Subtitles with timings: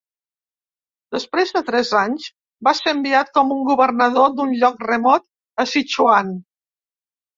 [1.15, 2.25] Després de tres anys,
[2.69, 5.29] va ser enviat com a governador d'un lloc remot
[5.65, 6.33] a Sichuan.